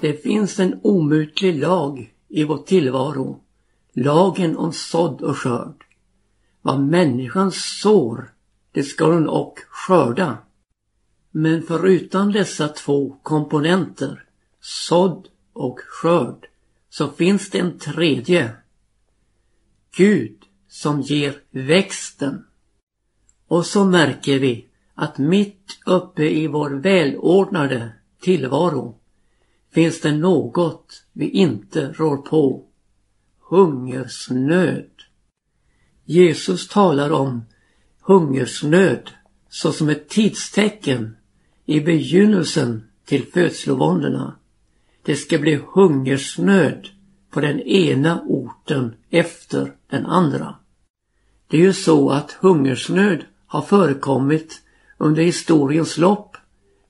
Det 0.00 0.22
finns 0.22 0.58
en 0.58 0.80
omutlig 0.82 1.60
lag 1.60 2.14
i 2.28 2.44
vår 2.44 2.58
tillvaro. 2.58 3.40
Lagen 3.92 4.56
om 4.56 4.72
sådd 4.72 5.22
och 5.22 5.36
skörd. 5.36 5.84
Vad 6.62 6.80
människan 6.80 7.52
sår, 7.52 8.32
det 8.72 8.82
ska 8.82 9.12
hon 9.12 9.28
och 9.28 9.58
skörda. 9.70 10.38
Men 11.30 11.62
förutom 11.62 12.32
dessa 12.32 12.68
två 12.68 13.16
komponenter, 13.22 14.24
sådd 14.60 15.28
och 15.52 15.80
skörd, 15.80 16.46
så 16.90 17.08
finns 17.08 17.50
det 17.50 17.58
en 17.58 17.78
tredje. 17.78 18.50
Gud 19.96 20.36
som 20.68 21.00
ger 21.00 21.34
växten. 21.50 22.44
Och 23.48 23.66
så 23.66 23.84
märker 23.84 24.38
vi 24.38 24.66
att 24.94 25.18
mitt 25.18 25.78
uppe 25.86 26.22
i 26.22 26.46
vår 26.46 26.70
välordnade 26.70 27.92
tillvaro 28.20 28.97
finns 29.70 30.00
det 30.00 30.12
något 30.12 31.04
vi 31.12 31.28
inte 31.28 31.92
rår 31.92 32.16
på. 32.16 32.64
Hungersnöd. 33.40 34.90
Jesus 36.04 36.68
talar 36.68 37.10
om 37.10 37.44
hungersnöd 38.00 39.10
såsom 39.48 39.88
ett 39.88 40.08
tidstecken 40.08 41.16
i 41.66 41.80
begynnelsen 41.80 42.82
till 43.04 43.26
födslovåndorna. 43.26 44.36
Det 45.02 45.16
ska 45.16 45.38
bli 45.38 45.60
hungersnöd 45.74 46.88
på 47.30 47.40
den 47.40 47.60
ena 47.60 48.22
orten 48.26 48.94
efter 49.10 49.72
den 49.90 50.06
andra. 50.06 50.54
Det 51.48 51.56
är 51.56 51.60
ju 51.60 51.72
så 51.72 52.10
att 52.10 52.32
hungersnöd 52.32 53.24
har 53.46 53.62
förekommit 53.62 54.62
under 54.98 55.22
historiens 55.22 55.98
lopp 55.98 56.36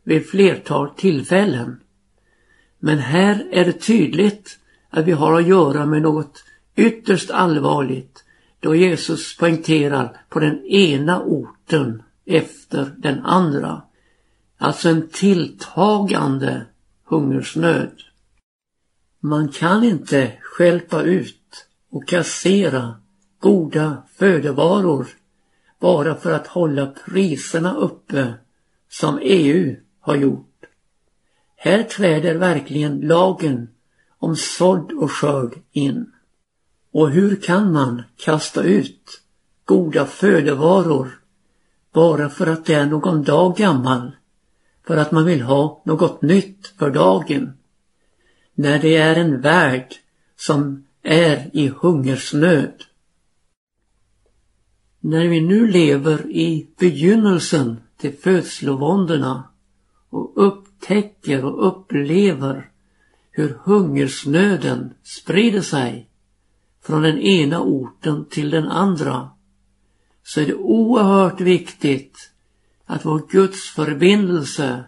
vid 0.03 0.27
flertal 0.27 0.91
tillfällen. 0.97 1.81
Men 2.79 2.99
här 2.99 3.49
är 3.51 3.65
det 3.65 3.73
tydligt 3.73 4.59
att 4.91 5.05
vi 5.05 5.13
har 5.13 5.41
att 5.41 5.47
göra 5.47 5.87
med 5.87 6.03
något 6.03 6.45
ytterst 6.77 7.31
allvarligt 7.31 8.25
då 8.61 8.75
Jesus 8.75 9.37
poängterar 9.37 10.17
på 10.29 10.41
den 10.41 10.67
ena 10.67 11.23
orten 11.23 12.03
efter 12.27 12.95
den 12.99 13.21
andra. 13.25 13.83
Alltså 14.59 14.89
en 14.89 15.09
tilltagande 15.09 16.67
hungersnöd. 17.05 17.93
Man 19.21 19.49
kan 19.49 19.85
inte 19.85 20.33
skälpa 20.43 21.03
ut 21.03 21.67
och 21.91 22.09
kassera 22.09 22.95
goda 23.41 24.03
födovaror 24.17 25.07
bara 25.81 26.15
för 26.15 26.33
att 26.33 26.47
hålla 26.47 26.87
priserna 26.87 27.75
uppe 27.75 28.35
som 28.89 29.19
EU 29.23 29.77
har 30.01 30.17
gjort. 30.17 30.48
Här 31.61 31.83
träder 31.83 32.35
verkligen 32.35 33.01
lagen 33.01 33.69
om 34.19 34.37
sådd 34.37 34.93
och 34.93 35.13
skörd 35.13 35.55
in. 35.73 36.13
Och 36.93 37.11
hur 37.11 37.37
kan 37.37 37.73
man 37.73 38.03
kasta 38.17 38.63
ut 38.63 39.21
goda 39.65 40.07
födovaror 40.07 41.21
bara 41.93 42.29
för 42.29 42.47
att 42.47 42.65
det 42.65 42.75
är 42.75 42.87
någon 42.87 43.23
dag 43.23 43.57
gammal? 43.57 44.17
För 44.87 44.97
att 44.97 45.13
man 45.13 45.25
vill 45.25 45.43
ha 45.43 45.83
något 45.85 46.23
nytt 46.23 46.73
för 46.79 46.91
dagen? 46.91 47.53
När 48.55 48.79
det 48.79 48.97
är 48.97 49.17
en 49.17 49.41
värld 49.41 49.95
som 50.37 50.87
är 51.03 51.51
i 51.53 51.69
hungersnöd. 51.69 52.85
När 55.01 55.29
vi 55.29 55.41
nu 55.41 55.67
lever 55.67 56.31
i 56.31 56.69
begynnelsen 56.79 57.77
till 57.97 58.17
födslovåndorna 58.17 59.45
och 60.11 60.68
upptäcker 60.79 61.45
och 61.45 61.67
upplever 61.69 62.71
hur 63.31 63.59
hungersnöden 63.65 64.95
sprider 65.03 65.61
sig 65.61 66.09
från 66.83 67.03
den 67.03 67.19
ena 67.19 67.61
orten 67.61 68.25
till 68.31 68.51
den 68.51 68.69
andra 68.69 69.31
så 70.23 70.41
är 70.41 70.47
det 70.47 70.55
oerhört 70.55 71.41
viktigt 71.41 72.31
att 72.87 73.05
vår 73.05 73.23
Guds 73.31 73.71
förbindelse 73.71 74.85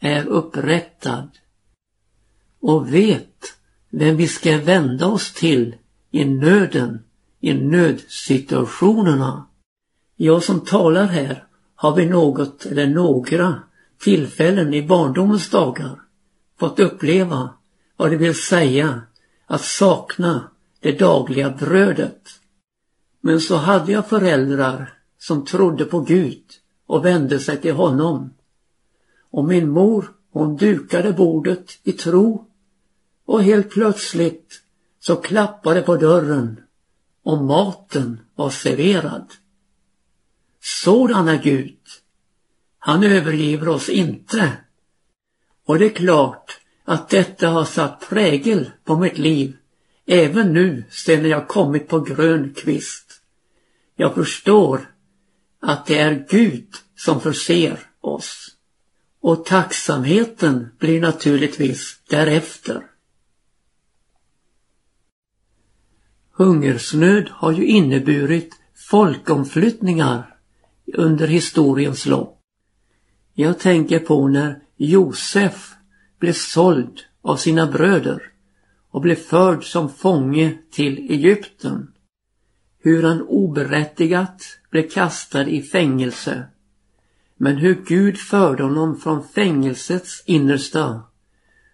är 0.00 0.26
upprättad 0.26 1.30
och 2.60 2.94
vet 2.94 3.56
vem 3.90 4.16
vi 4.16 4.28
ska 4.28 4.58
vända 4.58 5.06
oss 5.06 5.32
till 5.32 5.76
i 6.10 6.24
nöden, 6.24 6.98
i 7.40 7.54
nödsituationerna. 7.54 9.46
Jag 10.16 10.42
som 10.42 10.60
talar 10.60 11.06
här 11.06 11.46
har 11.74 11.96
vid 11.96 12.10
något 12.10 12.66
eller 12.66 12.86
några 12.86 13.62
tillfällen 13.98 14.74
i 14.74 14.86
barndomens 14.86 15.50
dagar 15.50 16.00
fått 16.58 16.80
uppleva 16.80 17.50
vad 17.96 18.10
det 18.10 18.16
vill 18.16 18.34
säga 18.34 19.02
att 19.46 19.64
sakna 19.64 20.50
det 20.80 20.98
dagliga 20.98 21.50
brödet. 21.50 22.28
Men 23.20 23.40
så 23.40 23.56
hade 23.56 23.92
jag 23.92 24.08
föräldrar 24.08 24.98
som 25.18 25.44
trodde 25.44 25.84
på 25.84 26.00
Gud 26.00 26.44
och 26.86 27.04
vände 27.04 27.38
sig 27.40 27.60
till 27.60 27.74
honom. 27.74 28.34
Och 29.30 29.44
min 29.44 29.70
mor, 29.70 30.12
hon 30.30 30.56
dukade 30.56 31.12
bordet 31.12 31.78
i 31.82 31.92
tro 31.92 32.46
och 33.26 33.42
helt 33.42 33.70
plötsligt 33.70 34.62
så 35.00 35.16
klappade 35.16 35.82
på 35.82 35.96
dörren 35.96 36.60
och 37.22 37.44
maten 37.44 38.20
var 38.34 38.50
serverad. 38.50 39.32
Sådan 40.60 41.28
är 41.28 41.42
Gud. 41.42 41.78
Han 42.86 43.04
övergiver 43.04 43.68
oss 43.68 43.88
inte. 43.88 44.52
Och 45.66 45.78
det 45.78 45.84
är 45.84 45.94
klart 45.94 46.60
att 46.84 47.08
detta 47.08 47.48
har 47.48 47.64
satt 47.64 48.08
prägel 48.08 48.70
på 48.84 48.96
mitt 48.96 49.18
liv 49.18 49.56
även 50.06 50.52
nu 50.52 50.84
sedan 50.90 51.30
jag 51.30 51.48
kommit 51.48 51.88
på 51.88 52.00
grön 52.00 52.54
kvist. 52.54 53.20
Jag 53.96 54.14
förstår 54.14 54.94
att 55.60 55.86
det 55.86 55.98
är 55.98 56.26
Gud 56.30 56.68
som 56.96 57.20
förser 57.20 57.78
oss. 58.00 58.56
Och 59.20 59.44
tacksamheten 59.44 60.68
blir 60.78 61.00
naturligtvis 61.00 62.00
därefter. 62.08 62.82
Hungersnöd 66.32 67.28
har 67.30 67.52
ju 67.52 67.66
inneburit 67.66 68.54
folkomflyttningar 68.74 70.36
under 70.94 71.26
historiens 71.26 72.06
lopp. 72.06 72.40
Jag 73.36 73.58
tänker 73.58 73.98
på 73.98 74.28
när 74.28 74.62
Josef 74.76 75.74
blev 76.18 76.32
såld 76.32 77.00
av 77.22 77.36
sina 77.36 77.66
bröder 77.66 78.22
och 78.90 79.00
blev 79.00 79.14
förd 79.14 79.64
som 79.64 79.88
fånge 79.88 80.58
till 80.70 81.10
Egypten. 81.10 81.92
Hur 82.78 83.02
han 83.02 83.22
oberättigat 83.22 84.58
blev 84.70 84.88
kastad 84.88 85.48
i 85.48 85.62
fängelse. 85.62 86.44
Men 87.36 87.56
hur 87.56 87.84
Gud 87.86 88.18
förde 88.18 88.62
honom 88.62 88.96
från 88.96 89.28
fängelsets 89.28 90.22
innersta 90.26 91.02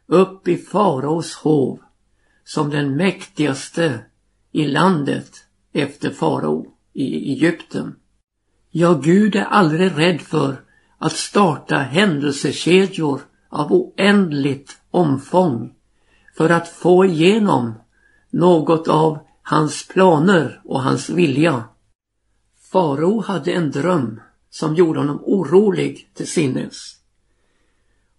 upp 0.07 0.49
i 0.49 0.57
faraos 0.57 1.35
hov 1.35 1.79
som 2.45 2.71
den 2.71 2.97
mäktigaste 2.97 4.01
i 4.53 4.67
landet 4.67 5.31
efter 5.73 6.11
farao 6.11 6.67
i 6.93 7.33
Egypten. 7.33 7.97
Ja, 8.71 8.95
Gud 8.95 9.37
är 9.37 9.45
aldrig 9.45 9.99
rädd 9.99 10.21
för 10.21 10.57
att 11.03 11.13
starta 11.13 11.77
händelsekedjor 11.77 13.21
av 13.49 13.73
oändligt 13.73 14.77
omfång 14.91 15.75
för 16.37 16.51
att 16.51 16.69
få 16.69 17.05
igenom 17.05 17.75
något 18.31 18.89
av 18.89 19.19
hans 19.43 19.89
planer 19.89 20.61
och 20.65 20.83
hans 20.83 21.11
vilja. 21.11 21.65
Farao 22.73 23.21
hade 23.21 23.53
en 23.53 23.71
dröm 23.71 24.21
som 24.51 24.75
gjorde 24.75 24.99
honom 24.99 25.21
orolig 25.23 26.11
till 26.15 26.29
sinnes. 26.29 26.97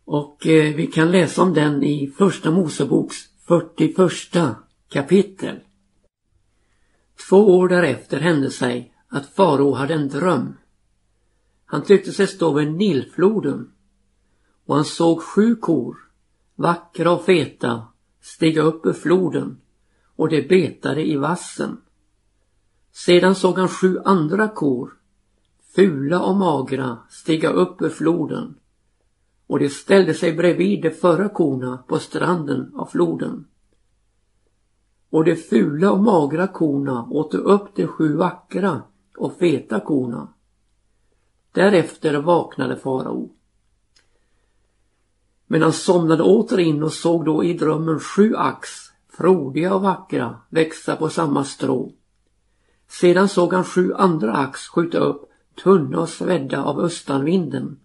Och 0.05 0.47
eh, 0.47 0.75
vi 0.75 0.87
kan 0.87 1.11
läsa 1.11 1.41
om 1.41 1.53
den 1.53 1.83
i 1.83 2.13
Första 2.17 2.51
Moseboks 2.51 3.17
41 3.47 4.55
kapitel. 4.89 5.59
Två 7.29 7.57
år 7.57 7.69
därefter 7.69 8.19
hände 8.19 8.51
sig 8.51 8.93
att 9.09 9.35
farao 9.35 9.73
hade 9.73 9.93
en 9.93 10.09
dröm. 10.09 10.57
Han 11.71 11.83
tyckte 11.83 12.11
sig 12.11 12.27
stå 12.27 12.53
vid 12.53 12.73
Nilfloden 12.73 13.71
och 14.65 14.75
han 14.75 14.85
såg 14.85 15.21
sju 15.21 15.55
kor, 15.55 15.97
vackra 16.55 17.11
och 17.11 17.25
feta, 17.25 17.87
stiga 18.21 18.61
upp 18.61 18.85
ur 18.85 18.93
floden 18.93 19.57
och 20.15 20.29
de 20.29 20.41
betade 20.41 21.05
i 21.05 21.17
vassen. 21.17 21.77
Sedan 22.91 23.35
såg 23.35 23.57
han 23.57 23.67
sju 23.67 23.99
andra 24.05 24.47
kor, 24.47 24.93
fula 25.75 26.21
och 26.21 26.35
magra, 26.35 26.97
stiga 27.09 27.49
upp 27.49 27.81
ur 27.81 27.89
floden 27.89 28.55
och 29.47 29.59
de 29.59 29.69
ställde 29.69 30.13
sig 30.13 30.33
bredvid 30.33 30.81
de 30.81 30.91
förra 30.91 31.29
korna 31.29 31.83
på 31.87 31.99
stranden 31.99 32.71
av 32.75 32.85
floden 32.85 33.45
och 35.09 35.25
de 35.25 35.35
fula 35.35 35.91
och 35.91 36.03
magra 36.03 36.47
korna 36.47 37.07
åt 37.09 37.33
upp 37.33 37.75
de 37.75 37.87
sju 37.87 38.15
vackra 38.15 38.81
och 39.17 39.33
feta 39.33 39.79
korna. 39.79 40.33
Därefter 41.51 42.21
vaknade 42.21 42.75
farao. 42.75 43.29
Men 45.47 45.61
han 45.61 45.73
somnade 45.73 46.23
åter 46.23 46.59
in 46.59 46.83
och 46.83 46.93
såg 46.93 47.25
då 47.25 47.43
i 47.43 47.53
drömmen 47.53 47.99
sju 47.99 48.35
ax, 48.35 48.69
frodiga 49.09 49.75
och 49.75 49.81
vackra, 49.81 50.37
växa 50.49 50.95
på 50.95 51.09
samma 51.09 51.43
strå. 51.43 51.91
Sedan 52.87 53.29
såg 53.29 53.53
han 53.53 53.63
sju 53.63 53.93
andra 53.93 54.35
ax 54.35 54.67
skjuta 54.67 54.97
upp, 54.97 55.31
tunna 55.63 55.99
och 55.99 56.09
svedda 56.09 56.63
av 56.63 56.79
östanvinden. 56.79 57.79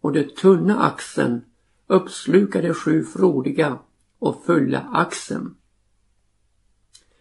Och 0.00 0.12
den 0.12 0.34
tunna 0.34 0.82
axen 0.82 1.44
uppslukade 1.86 2.74
sju 2.74 3.04
frodiga 3.04 3.78
och 4.18 4.42
fulla 4.46 4.80
axen. 4.92 5.54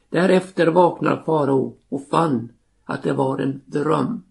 Därefter 0.09 0.67
vaknar 0.67 1.23
farao 1.25 1.77
och 1.89 2.07
fann 2.07 2.51
att 2.85 3.03
det 3.03 3.13
var 3.13 3.39
en 3.39 3.61
dröm. 3.65 4.23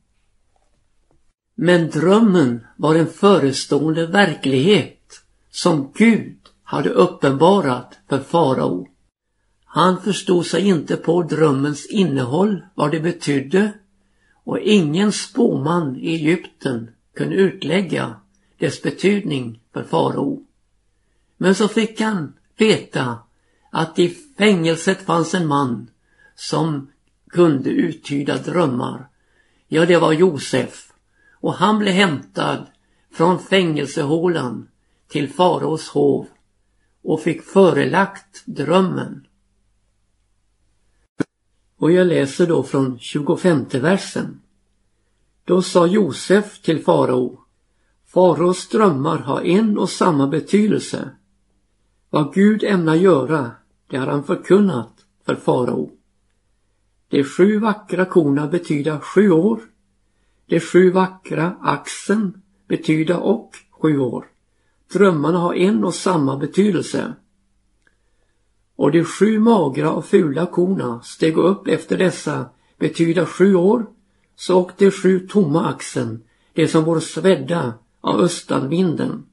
Men 1.59 1.91
drömmen 1.91 2.67
var 2.77 2.95
en 2.95 3.07
förestående 3.07 4.07
verklighet 4.07 5.21
som 5.51 5.93
Gud 5.95 6.39
hade 6.63 6.91
uppenbarat 6.91 7.99
för 8.09 8.19
farao. 8.19 8.89
Han 9.65 10.03
förstod 10.03 10.47
sig 10.47 10.69
inte 10.69 10.97
på 10.97 11.23
drömmens 11.23 11.87
innehåll, 11.87 12.65
vad 12.75 12.91
det 12.91 13.01
betydde 13.01 13.73
och 14.45 14.59
ingen 14.59 15.13
spåman 15.13 15.97
i 15.97 16.15
Egypten 16.15 16.91
kunde 17.15 17.35
utlägga 17.35 18.15
dess 18.59 18.83
betydning 18.83 19.61
för 19.73 19.83
farao. 19.83 20.43
Men 21.37 21.55
så 21.55 21.69
fick 21.69 22.01
han 22.01 22.33
veta 22.57 23.19
att 23.71 23.99
i 23.99 24.17
fängelset 24.39 25.03
fanns 25.03 25.35
en 25.35 25.47
man 25.47 25.91
som 26.35 26.91
kunde 27.31 27.71
uttyda 27.71 28.37
drömmar. 28.37 29.09
Ja, 29.69 29.87
det 29.87 29.99
var 29.99 30.13
Josef 30.13 30.86
och 31.41 31.55
han 31.55 31.79
blev 31.79 31.93
hämtad 31.93 32.67
från 33.13 33.39
fängelsehålan 33.39 34.69
till 35.09 35.33
faraos 35.33 35.89
hov 35.89 36.27
och 37.03 37.21
fick 37.21 37.43
förelagt 37.43 38.43
drömmen. 38.47 39.27
Och 41.79 41.93
jag 41.93 42.07
läser 42.07 42.47
då 42.47 42.63
från 42.63 42.99
25 42.99 43.65
versen. 43.73 44.41
Då 45.45 45.63
sa 45.63 45.87
Josef 45.87 46.63
till 46.63 46.85
farao 46.85 47.47
Faraos 48.07 48.69
drömmar 48.69 49.19
har 49.19 49.43
en 49.43 49.79
och 49.79 49.91
samma 49.91 50.27
betydelse. 50.27 51.11
Vad 52.11 52.35
Gud 52.35 52.65
ämnar 52.65 52.95
göra, 52.95 53.51
det 53.87 53.97
har 53.97 54.07
han 54.07 54.25
förkunnat 54.25 54.93
för 55.25 55.35
farao. 55.35 55.91
De 57.09 57.25
sju 57.25 57.59
vackra 57.59 58.05
korna 58.05 58.47
betyder 58.47 58.99
sju 58.99 59.31
år. 59.31 59.61
De 60.47 60.61
sju 60.61 60.91
vackra 60.91 61.57
axen 61.63 62.43
betyder 62.69 63.19
och 63.23 63.51
sju 63.71 63.99
år. 63.99 64.27
Drömmarna 64.93 65.39
har 65.39 65.55
en 65.55 65.85
och 65.85 65.95
samma 65.95 66.37
betydelse. 66.37 67.15
Och 68.77 68.93
de 68.93 69.05
sju 69.05 69.39
magra 69.39 69.93
och 69.93 70.05
fula 70.05 70.47
korna 70.47 71.01
steg 71.03 71.37
upp 71.37 71.69
efter 71.69 71.99
dessa 71.99 72.47
betyder 72.79 73.25
sju 73.25 73.55
år, 73.55 73.87
så 74.37 74.61
och 74.61 74.71
de 74.77 74.91
sju 74.91 75.29
tomma 75.29 75.67
axen, 75.67 76.23
de 76.53 76.69
som 76.69 76.85
vore 76.85 77.01
svedda 77.01 77.75
av 78.01 78.21
östanvinden. 78.21 79.27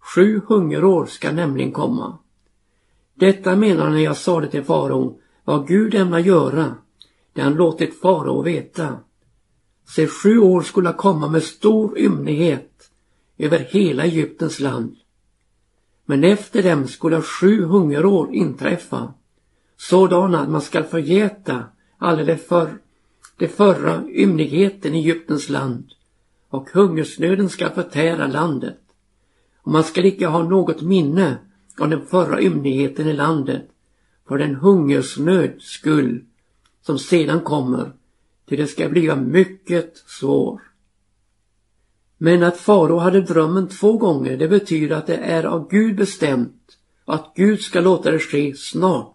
Sju 0.00 0.40
hungerår 0.46 1.06
ska 1.06 1.32
nämligen 1.32 1.72
komma. 1.72 2.18
Detta 3.14 3.56
menar 3.56 3.90
när 3.90 3.98
jag 3.98 4.16
sade 4.16 4.48
till 4.48 4.64
farao 4.64 5.20
vad 5.44 5.68
Gud 5.68 5.94
ämnar 5.94 6.18
göra, 6.18 6.74
det 7.32 7.42
han 7.42 7.54
låtit 7.54 8.00
farao 8.00 8.42
veta. 8.42 8.98
Se, 9.88 10.06
sju 10.06 10.38
år 10.38 10.62
skulle 10.62 10.92
komma 10.92 11.28
med 11.28 11.42
stor 11.42 11.98
ymnighet 11.98 12.90
över 13.38 13.58
hela 13.58 14.04
Egyptens 14.04 14.60
land. 14.60 14.96
Men 16.04 16.24
efter 16.24 16.62
dem 16.62 16.88
skulle 16.88 17.22
sju 17.22 17.64
hungerår 17.64 18.34
inträffa, 18.34 19.14
sådana 19.76 20.40
att 20.40 20.50
man 20.50 20.60
skall 20.60 20.84
förgäta 20.84 21.64
alla 21.98 22.24
de, 22.24 22.36
för, 22.36 22.78
de 23.36 23.48
förra 23.48 24.04
ymnigheten 24.08 24.94
i 24.94 24.98
Egyptens 24.98 25.48
land 25.48 25.84
och 26.48 26.70
hungersnöden 26.70 27.48
skall 27.48 27.70
förtära 27.70 28.26
landet. 28.26 28.80
Och 29.62 29.72
man 29.72 29.84
skall 29.84 30.04
icke 30.04 30.26
ha 30.26 30.42
något 30.42 30.82
minne 30.82 31.38
av 31.80 31.88
den 31.88 32.06
förra 32.06 32.42
ymnigheten 32.42 33.06
i 33.06 33.12
landet 33.12 33.68
för 34.28 34.38
den 34.38 34.54
hungersnöd 34.54 35.54
skull 35.58 36.24
som 36.82 36.98
sedan 36.98 37.40
kommer 37.40 37.92
till 38.48 38.58
det 38.58 38.66
ska 38.66 38.88
bli 38.88 39.16
mycket 39.16 39.96
svår. 39.96 40.60
Men 42.18 42.42
att 42.42 42.56
farao 42.56 42.98
hade 42.98 43.20
drömmen 43.20 43.68
två 43.68 43.98
gånger 43.98 44.36
det 44.36 44.48
betyder 44.48 44.96
att 44.96 45.06
det 45.06 45.16
är 45.16 45.44
av 45.44 45.68
Gud 45.70 45.96
bestämt 45.96 46.78
och 47.04 47.14
att 47.14 47.32
Gud 47.34 47.60
ska 47.60 47.80
låta 47.80 48.10
det 48.10 48.18
ske 48.18 48.54
snart. 48.54 49.14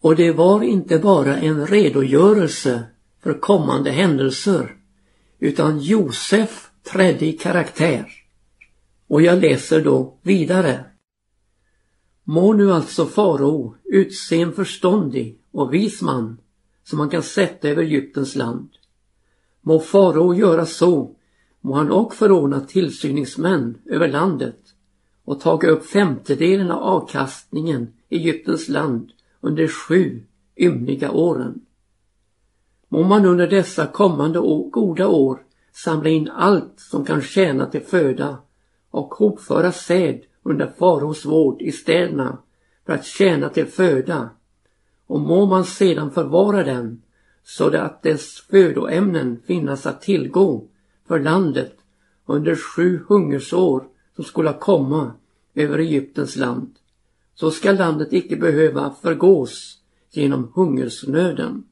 Och 0.00 0.16
det 0.16 0.32
var 0.32 0.62
inte 0.62 0.98
bara 0.98 1.36
en 1.36 1.66
redogörelse 1.66 2.84
för 3.22 3.40
kommande 3.40 3.90
händelser 3.90 4.76
utan 5.38 5.80
Josef 5.80 6.70
trädde 6.82 7.26
i 7.26 7.32
karaktär. 7.32 8.12
Och 9.08 9.22
jag 9.22 9.38
läser 9.38 9.84
då 9.84 10.18
vidare. 10.22 10.84
Må 12.24 12.52
nu 12.52 12.72
alltså 12.72 13.06
farao 13.06 13.76
utse 13.84 14.40
en 14.40 14.52
förståndig 14.52 15.38
och 15.52 15.74
vis 15.74 16.02
man 16.02 16.38
som 16.84 16.98
man 16.98 17.10
kan 17.10 17.22
sätta 17.22 17.68
över 17.68 17.82
Egyptens 17.82 18.36
land. 18.36 18.68
Må 19.60 19.80
farao 19.80 20.34
göra 20.34 20.66
så, 20.66 21.16
må 21.60 21.74
han 21.74 21.90
och 21.90 22.14
förordna 22.14 22.60
tillsyningsmän 22.60 23.78
över 23.86 24.08
landet 24.08 24.60
och 25.24 25.40
taga 25.40 25.68
upp 25.68 25.86
femtedelen 25.86 26.70
av 26.70 26.82
avkastningen 26.82 27.92
i 28.08 28.16
Egyptens 28.16 28.68
land 28.68 29.12
under 29.40 29.68
sju 29.68 30.22
ymniga 30.56 31.10
åren. 31.10 31.60
Må 32.88 33.02
man 33.02 33.24
under 33.24 33.46
dessa 33.46 33.86
kommande 33.86 34.38
år, 34.38 34.70
goda 34.70 35.08
år 35.08 35.42
samla 35.72 36.08
in 36.08 36.28
allt 36.28 36.80
som 36.80 37.04
kan 37.04 37.22
tjäna 37.22 37.66
till 37.66 37.80
föda 37.80 38.38
och 38.90 39.14
hopföra 39.14 39.72
säd 39.72 40.20
under 40.42 40.66
faraos 40.78 41.24
vård 41.24 41.62
i 41.62 41.72
städerna 41.72 42.38
för 42.86 42.92
att 42.92 43.04
tjäna 43.04 43.48
till 43.48 43.66
föda 43.66 44.30
och 45.06 45.20
må 45.20 45.46
man 45.46 45.64
sedan 45.64 46.10
förvara 46.10 46.64
den 46.64 47.02
så 47.44 47.76
att 47.76 48.02
dess 48.02 48.40
födoämnen 48.40 49.42
finnas 49.46 49.86
att 49.86 50.02
tillgå 50.02 50.64
för 51.08 51.20
landet 51.20 51.76
under 52.26 52.56
sju 52.56 53.00
hungersår 53.08 53.84
som 54.16 54.24
skulle 54.24 54.52
komma 54.52 55.12
över 55.54 55.78
Egyptens 55.78 56.36
land. 56.36 56.70
Så 57.34 57.50
ska 57.50 57.72
landet 57.72 58.12
icke 58.12 58.36
behöva 58.36 58.94
förgås 59.02 59.78
genom 60.10 60.52
hungersnöden. 60.54 61.64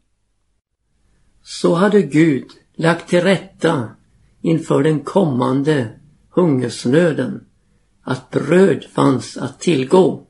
Så 1.42 1.74
hade 1.74 2.02
Gud 2.02 2.46
lagt 2.74 3.08
till 3.08 3.20
rätta 3.20 3.88
inför 4.40 4.82
den 4.82 5.00
kommande 5.00 5.88
hungersnöden 6.30 7.44
att 8.02 8.30
bröd 8.30 8.84
fanns 8.84 9.36
att 9.36 9.60
tillgå. 9.60 10.26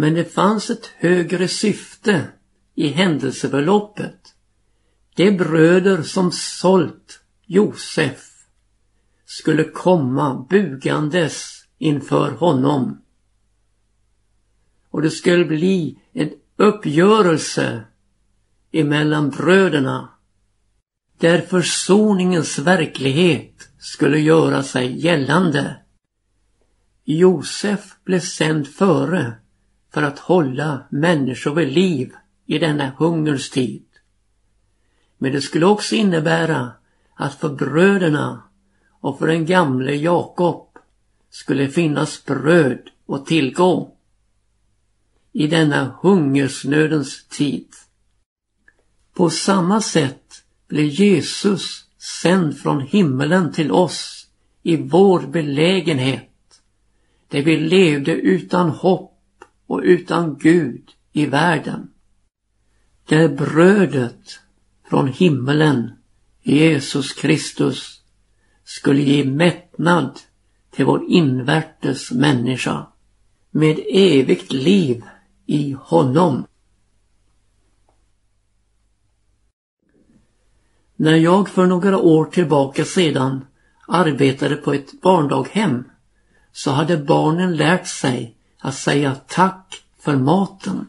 Men 0.00 0.14
det 0.14 0.24
fanns 0.24 0.70
ett 0.70 0.86
högre 0.86 1.48
syfte 1.48 2.28
i 2.74 2.88
händelseförloppet. 2.88 4.34
De 5.16 5.30
bröder 5.30 6.02
som 6.02 6.32
sålt 6.32 7.20
Josef 7.46 8.46
skulle 9.24 9.64
komma 9.64 10.46
bugandes 10.50 11.64
inför 11.78 12.30
honom. 12.30 13.02
Och 14.90 15.02
det 15.02 15.10
skulle 15.10 15.44
bli 15.44 15.98
en 16.12 16.30
uppgörelse 16.56 17.84
emellan 18.72 19.30
bröderna 19.30 20.08
där 21.18 21.40
försoningens 21.40 22.58
verklighet 22.58 23.68
skulle 23.78 24.18
göra 24.18 24.62
sig 24.62 25.04
gällande. 25.04 25.76
Josef 27.04 27.96
blev 28.04 28.20
sänd 28.20 28.68
före 28.68 29.36
för 29.90 30.02
att 30.02 30.18
hålla 30.18 30.86
människor 30.90 31.54
vid 31.54 31.72
liv 31.72 32.12
i 32.46 32.58
denna 32.58 32.92
hungerns 32.98 33.50
tid. 33.50 33.84
Men 35.18 35.32
det 35.32 35.40
skulle 35.40 35.66
också 35.66 35.94
innebära 35.94 36.72
att 37.14 37.34
för 37.34 37.48
bröderna 37.48 38.42
och 39.00 39.18
för 39.18 39.26
den 39.26 39.46
gamle 39.46 39.94
Jakob 39.94 40.78
skulle 41.30 41.68
finnas 41.68 42.24
bröd 42.24 42.90
och 43.06 43.26
tillgå 43.26 43.94
i 45.32 45.46
denna 45.46 45.96
hungersnödens 46.02 47.26
tid. 47.28 47.68
På 49.14 49.30
samma 49.30 49.80
sätt 49.80 50.42
blev 50.68 50.86
Jesus 50.86 51.84
sänd 52.22 52.58
från 52.58 52.80
himmelen 52.80 53.52
till 53.52 53.72
oss 53.72 54.26
i 54.62 54.76
vår 54.76 55.20
belägenhet, 55.20 56.60
där 57.28 57.42
vi 57.42 57.56
levde 57.56 58.12
utan 58.12 58.70
hopp 58.70 59.07
och 59.68 59.80
utan 59.84 60.38
Gud 60.38 60.90
i 61.12 61.26
världen. 61.26 61.90
Där 63.08 63.28
brödet 63.28 64.40
från 64.90 65.08
himmelen, 65.08 65.90
Jesus 66.42 67.12
Kristus, 67.12 68.00
skulle 68.64 69.02
ge 69.02 69.24
mättnad 69.24 70.18
till 70.70 70.84
vår 70.84 71.04
invärtes 71.08 72.12
människa 72.12 72.86
med 73.50 73.80
evigt 73.88 74.52
liv 74.52 75.02
i 75.46 75.76
honom. 75.80 76.46
När 80.96 81.16
jag 81.16 81.48
för 81.48 81.66
några 81.66 81.98
år 81.98 82.24
tillbaka 82.24 82.84
sedan 82.84 83.46
arbetade 83.88 84.56
på 84.56 84.72
ett 84.72 85.00
barndaghem 85.00 85.84
så 86.52 86.70
hade 86.70 86.96
barnen 86.96 87.56
lärt 87.56 87.86
sig 87.86 88.37
att 88.58 88.74
säga 88.74 89.14
tack 89.14 89.82
för 89.98 90.16
maten. 90.16 90.86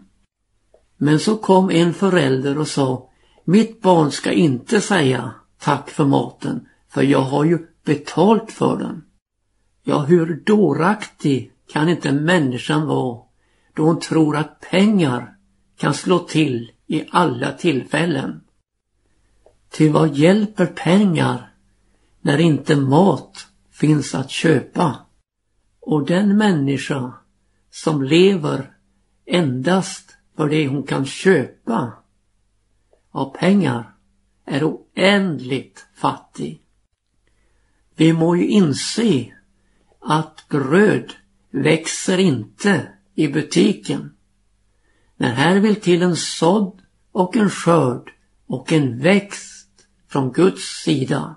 Men 0.97 1.19
så 1.19 1.37
kom 1.37 1.71
en 1.71 1.93
förälder 1.93 2.57
och 2.57 2.67
sa 2.67 3.09
Mitt 3.43 3.81
barn 3.81 4.11
ska 4.11 4.31
inte 4.31 4.81
säga 4.81 5.33
tack 5.59 5.89
för 5.89 6.05
maten 6.05 6.67
för 6.89 7.01
jag 7.01 7.21
har 7.21 7.43
ju 7.43 7.67
betalt 7.83 8.51
för 8.51 8.77
den. 8.77 9.03
Ja, 9.83 9.99
hur 9.99 10.43
dåraktig 10.45 11.51
kan 11.71 11.89
inte 11.89 12.11
människan 12.11 12.87
vara 12.87 13.21
då 13.73 13.83
hon 13.83 13.99
tror 13.99 14.37
att 14.37 14.59
pengar 14.59 15.35
kan 15.77 15.93
slå 15.93 16.19
till 16.19 16.71
i 16.87 17.05
alla 17.11 17.51
tillfällen. 17.51 18.41
Till 19.69 19.91
vad 19.91 20.15
hjälper 20.15 20.65
pengar 20.65 21.53
när 22.21 22.37
inte 22.37 22.75
mat 22.75 23.47
finns 23.71 24.15
att 24.15 24.29
köpa? 24.29 24.95
Och 25.79 26.05
den 26.05 26.37
människa 26.37 27.13
som 27.71 28.03
lever 28.03 28.73
endast 29.25 30.17
för 30.35 30.49
det 30.49 30.67
hon 30.67 30.83
kan 30.83 31.05
köpa 31.05 31.93
av 33.11 33.35
pengar 33.37 33.95
är 34.45 34.63
oändligt 34.63 35.85
fattig. 35.95 36.61
Vi 37.95 38.13
må 38.13 38.35
ju 38.35 38.47
inse 38.47 39.33
att 40.01 40.45
bröd 40.49 41.13
växer 41.51 42.17
inte 42.17 42.87
i 43.15 43.27
butiken. 43.27 44.13
Men 45.17 45.31
här 45.31 45.59
vill 45.59 45.75
till 45.75 46.01
en 46.01 46.15
sådd 46.15 46.81
och 47.11 47.37
en 47.37 47.49
skörd 47.49 48.11
och 48.47 48.73
en 48.73 48.99
växt 48.99 49.87
från 50.07 50.31
Guds 50.31 50.83
sida. 50.83 51.35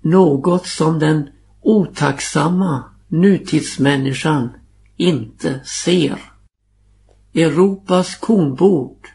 Något 0.00 0.66
som 0.66 0.98
den 0.98 1.30
otacksamma 1.60 2.84
nutidsmänniskan 3.08 4.50
inte 5.00 5.60
ser. 5.64 6.18
Europas 7.34 8.16
kornbord 8.16 9.08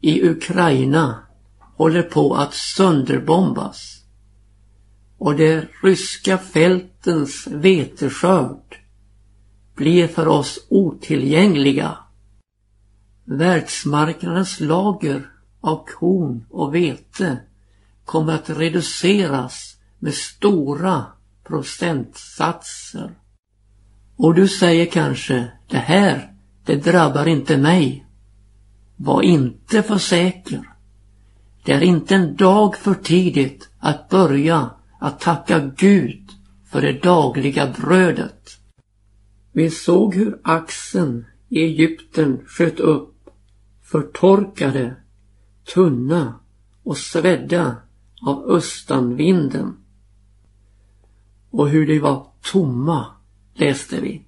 i 0.00 0.28
Ukraina 0.28 1.22
håller 1.76 2.02
på 2.02 2.34
att 2.34 2.54
sönderbombas. 2.54 4.02
Och 5.18 5.36
de 5.36 5.62
ryska 5.82 6.38
fältens 6.38 7.46
veteskörd 7.46 8.76
blir 9.74 10.08
för 10.08 10.28
oss 10.28 10.66
otillgängliga. 10.68 11.98
Världsmarknadens 13.24 14.60
lager 14.60 15.30
av 15.60 15.84
korn 15.86 16.46
och 16.50 16.74
vete 16.74 17.38
kommer 18.04 18.32
att 18.32 18.50
reduceras 18.50 19.76
med 19.98 20.14
stora 20.14 21.04
procentsatser. 21.44 23.10
Och 24.16 24.34
du 24.34 24.48
säger 24.48 24.86
kanske, 24.86 25.48
det 25.66 25.78
här, 25.78 26.32
det 26.64 26.76
drabbar 26.76 27.26
inte 27.28 27.56
mig. 27.56 28.06
Var 28.96 29.22
inte 29.22 29.82
för 29.82 29.98
säker. 29.98 30.62
Det 31.64 31.72
är 31.72 31.80
inte 31.80 32.14
en 32.14 32.36
dag 32.36 32.76
för 32.76 32.94
tidigt 32.94 33.68
att 33.78 34.08
börja 34.08 34.70
att 35.00 35.20
tacka 35.20 35.70
Gud 35.76 36.30
för 36.66 36.80
det 36.80 37.02
dagliga 37.02 37.74
brödet. 37.80 38.50
Vi 39.52 39.70
såg 39.70 40.14
hur 40.14 40.40
axeln 40.42 41.24
i 41.48 41.60
Egypten 41.60 42.40
sköt 42.46 42.80
upp, 42.80 43.30
förtorkade, 43.82 44.96
tunna 45.74 46.34
och 46.82 46.96
svedda 46.96 47.76
av 48.22 48.50
östanvinden. 48.50 49.76
Och 51.50 51.68
hur 51.68 51.86
de 51.86 51.98
var 51.98 52.26
tomma, 52.52 53.06
läste 53.56 54.00
vi. 54.00 54.26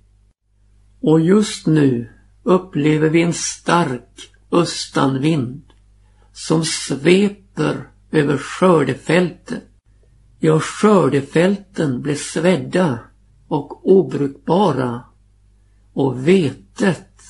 Och 1.00 1.20
just 1.20 1.66
nu 1.66 2.12
upplever 2.42 3.08
vi 3.08 3.22
en 3.22 3.32
stark 3.32 4.30
östanvind 4.52 5.62
som 6.32 6.64
sveper 6.64 7.88
över 8.10 8.38
skördefältet. 8.38 9.64
Ja, 10.38 10.60
skördefälten 10.60 12.02
blev 12.02 12.14
svedda 12.14 12.98
och 13.48 13.98
obrukbara 13.98 15.04
och 15.92 16.28
vetet, 16.28 17.22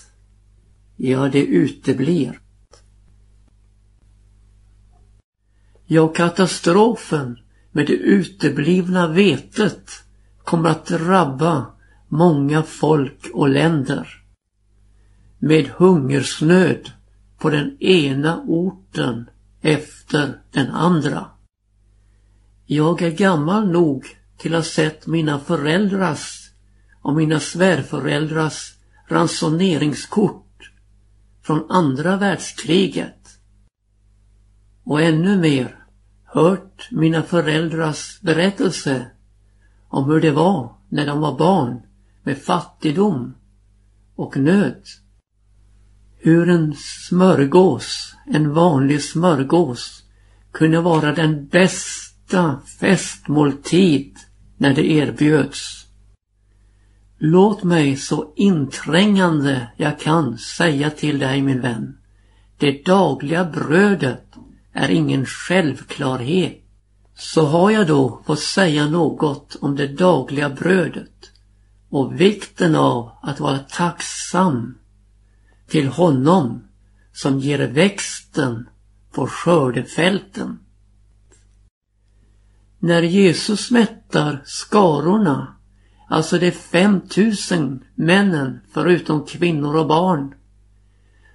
ja 0.96 1.28
det 1.28 1.44
uteblir. 1.44 2.40
Ja, 5.86 6.08
katastrofen 6.08 7.38
med 7.72 7.86
det 7.86 7.92
uteblivna 7.92 9.08
vetet 9.08 9.90
kommer 10.44 10.68
att 10.68 10.86
drabba 10.86 11.66
många 12.08 12.62
folk 12.62 13.30
och 13.34 13.48
länder. 13.48 14.22
Med 15.38 15.68
hungersnöd 15.68 16.90
på 17.38 17.50
den 17.50 17.82
ena 17.82 18.42
orten 18.46 19.30
efter 19.60 20.40
den 20.50 20.70
andra. 20.70 21.26
Jag 22.66 23.02
är 23.02 23.10
gammal 23.10 23.68
nog 23.70 24.06
till 24.36 24.54
att 24.54 24.64
ha 24.64 24.70
sett 24.70 25.06
mina 25.06 25.38
föräldrars 25.38 26.50
och 27.02 27.14
mina 27.14 27.40
svärföräldrars 27.40 28.74
ransoneringskort 29.08 30.70
från 31.42 31.70
andra 31.70 32.16
världskriget. 32.16 33.28
Och 34.84 35.02
ännu 35.02 35.36
mer 35.36 35.76
hört 36.24 36.88
mina 36.90 37.22
föräldrars 37.22 38.20
berättelse 38.20 39.06
om 39.88 40.10
hur 40.10 40.20
det 40.20 40.30
var 40.30 40.72
när 40.88 41.06
de 41.06 41.20
var 41.20 41.38
barn 41.38 41.82
med 42.22 42.38
fattigdom 42.42 43.34
och 44.16 44.36
nöd. 44.36 44.82
Hur 46.18 46.48
en 46.48 46.74
smörgås, 46.76 48.14
en 48.26 48.54
vanlig 48.54 49.02
smörgås, 49.02 50.02
kunde 50.52 50.80
vara 50.80 51.12
den 51.12 51.46
bästa 51.46 52.60
festmåltid 52.80 54.16
när 54.56 54.74
det 54.74 54.90
erbjöds. 54.90 55.86
Låt 57.18 57.62
mig 57.62 57.96
så 57.96 58.32
inträngande 58.36 59.68
jag 59.76 60.00
kan 60.00 60.38
säga 60.38 60.90
till 60.90 61.18
dig 61.18 61.42
min 61.42 61.60
vän. 61.60 61.98
Det 62.58 62.84
dagliga 62.84 63.44
brödet 63.44 64.24
är 64.72 64.88
ingen 64.88 65.26
självklarhet. 65.26 66.64
Så 67.14 67.46
har 67.46 67.70
jag 67.70 67.86
då 67.86 68.22
fått 68.26 68.40
säga 68.40 68.86
något 68.86 69.56
om 69.60 69.76
det 69.76 69.86
dagliga 69.86 70.50
brödet 70.50 71.17
och 71.88 72.20
vikten 72.20 72.74
av 72.74 73.10
att 73.22 73.40
vara 73.40 73.58
tacksam 73.58 74.78
till 75.68 75.88
honom 75.88 76.64
som 77.12 77.38
ger 77.38 77.68
växten 77.68 78.68
på 79.12 79.26
skördefälten. 79.26 80.58
När 82.78 83.02
Jesus 83.02 83.70
mättar 83.70 84.42
skarorna 84.44 85.58
Alltså 86.08 86.38
de 86.38 86.50
5000 86.50 87.84
männen 87.94 88.60
förutom 88.72 89.26
kvinnor 89.26 89.76
och 89.76 89.86
barn. 89.86 90.34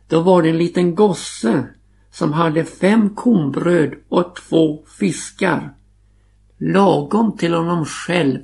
Då 0.08 0.22
var 0.22 0.42
det 0.42 0.50
en 0.50 0.58
liten 0.58 0.96
gosse 0.96 1.68
som 2.12 2.34
hade 2.34 2.66
fem 2.66 3.10
kornbröd 3.10 3.94
och 4.10 4.36
två 4.36 4.84
fiskar. 5.00 5.74
Lagom 6.58 7.38
till 7.38 7.54
honom 7.54 7.86
själv. 7.86 8.40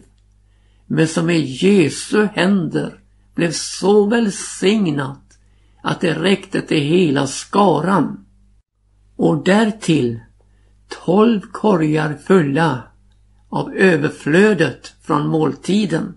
Men 0.91 1.07
som 1.07 1.29
i 1.29 1.39
Jesu 1.39 2.25
händer 2.33 2.99
blev 3.35 3.51
så 3.51 4.05
välsignat 4.05 5.39
att 5.83 6.01
det 6.01 6.13
räckte 6.13 6.61
till 6.61 6.83
hela 6.83 7.27
skaran. 7.27 8.25
Och 9.15 9.43
därtill 9.43 10.19
tolv 11.05 11.41
korgar 11.51 12.13
fulla 12.13 12.83
av 13.49 13.73
överflödet 13.73 14.93
från 15.01 15.27
måltiden. 15.27 16.15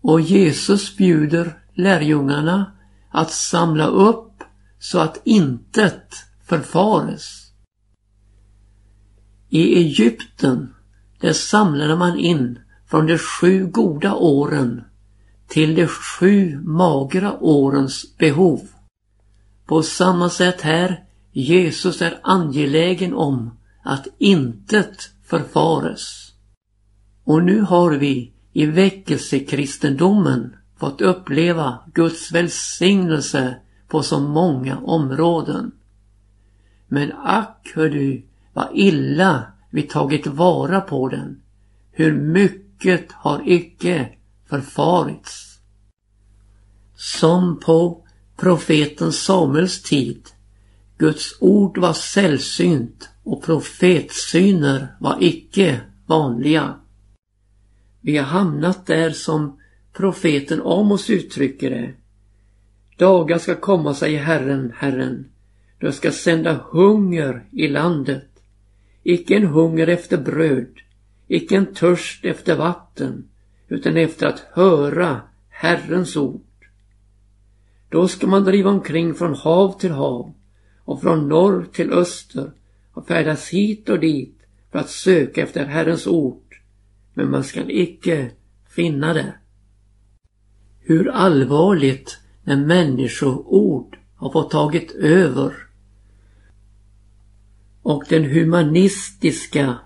Och 0.00 0.20
Jesus 0.20 0.96
bjuder 0.96 1.58
lärjungarna 1.74 2.72
att 3.10 3.30
samla 3.30 3.86
upp 3.86 4.42
så 4.78 4.98
att 4.98 5.20
intet 5.24 6.14
förfares. 6.44 7.52
I 9.48 9.78
Egypten, 9.78 10.74
där 11.20 11.32
samlade 11.32 11.96
man 11.96 12.18
in 12.18 12.58
från 12.94 13.06
de 13.06 13.18
sju 13.18 13.66
goda 13.66 14.14
åren 14.14 14.84
till 15.48 15.74
de 15.74 15.86
sju 15.86 16.60
magra 16.64 17.38
årens 17.40 18.16
behov. 18.18 18.60
På 19.66 19.82
samma 19.82 20.30
sätt 20.30 20.60
här, 20.60 21.04
Jesus 21.32 22.02
är 22.02 22.20
angelägen 22.22 23.14
om 23.14 23.50
att 23.82 24.06
intet 24.18 25.10
förfares. 25.24 26.32
Och 27.24 27.42
nu 27.42 27.60
har 27.60 27.90
vi 27.90 28.32
i 28.52 28.66
väckelsekristendomen 28.66 30.56
fått 30.78 31.00
uppleva 31.00 31.78
Guds 31.94 32.32
välsignelse 32.32 33.56
på 33.88 34.02
så 34.02 34.20
många 34.20 34.78
områden. 34.78 35.72
Men 36.88 37.12
ack 37.24 37.72
hör 37.74 37.88
du 37.88 38.26
vad 38.52 38.68
illa 38.74 39.42
vi 39.70 39.82
tagit 39.82 40.26
vara 40.26 40.80
på 40.80 41.08
den. 41.08 41.40
Hur 41.92 42.12
mycket 42.12 42.63
har 43.12 43.42
icke 43.46 44.08
förfarits. 44.48 45.58
Som 46.94 47.60
på 47.60 48.06
profeten 48.36 49.12
Samuels 49.12 49.82
tid. 49.82 50.28
Guds 50.98 51.36
ord 51.40 51.78
var 51.78 51.92
sällsynt 51.92 53.08
och 53.22 53.42
profetsyner 53.42 54.96
var 55.00 55.16
icke 55.20 55.80
vanliga. 56.06 56.74
Vi 58.00 58.16
har 58.16 58.24
hamnat 58.24 58.86
där 58.86 59.10
som 59.10 59.60
profeten 59.92 60.62
Amos 60.64 61.10
uttrycker 61.10 61.70
det. 61.70 61.94
Dagar 62.98 63.38
ska 63.38 63.54
komma, 63.54 63.94
säger 63.94 64.22
Herren, 64.22 64.72
Herren, 64.76 65.28
Du 65.78 65.92
ska 65.92 66.12
sända 66.12 66.60
hunger 66.70 67.44
i 67.52 67.68
landet. 67.68 68.28
Icke 69.02 69.36
en 69.36 69.46
hunger 69.46 69.86
efter 69.86 70.16
bröd, 70.16 70.80
icke 71.28 71.56
en 71.56 71.74
törst 71.74 72.24
efter 72.24 72.56
vatten, 72.56 73.28
utan 73.68 73.96
efter 73.96 74.26
att 74.26 74.46
höra 74.52 75.20
Herrens 75.48 76.16
ord. 76.16 76.40
Då 77.88 78.08
ska 78.08 78.26
man 78.26 78.44
driva 78.44 78.70
omkring 78.70 79.14
från 79.14 79.34
hav 79.34 79.78
till 79.78 79.90
hav 79.90 80.34
och 80.84 81.02
från 81.02 81.28
norr 81.28 81.66
till 81.72 81.92
öster 81.92 82.52
och 82.92 83.06
färdas 83.06 83.48
hit 83.48 83.88
och 83.88 84.00
dit 84.00 84.38
för 84.72 84.78
att 84.78 84.90
söka 84.90 85.42
efter 85.42 85.66
Herrens 85.66 86.06
ord. 86.06 86.54
Men 87.14 87.30
man 87.30 87.44
skall 87.44 87.70
icke 87.70 88.30
finna 88.68 89.14
det. 89.14 89.34
Hur 90.80 91.08
allvarligt 91.08 92.18
när 92.42 92.56
människoord 92.56 93.96
har 94.16 94.30
fått 94.30 94.50
tagit 94.50 94.92
över 94.92 95.52
och 97.82 98.04
den 98.08 98.24
humanistiska 98.24 99.78